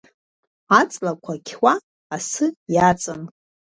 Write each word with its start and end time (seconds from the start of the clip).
Аҵлақәа 0.79 1.33
қьуа 1.47 1.73
асы 2.15 2.47
иаҵан… 2.73 3.21